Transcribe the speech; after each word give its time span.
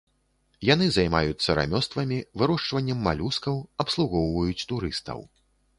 Яны 0.69 0.87
займаюцца 0.95 1.55
рамёствамі, 1.59 2.17
вырошчваннем 2.43 2.99
малюскаў, 3.09 3.55
абслугоўваюць 3.87 4.67
турыстаў. 4.75 5.19